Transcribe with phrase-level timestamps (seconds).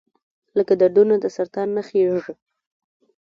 [0.57, 2.33] لکه دردونه د سرطان نڅیږي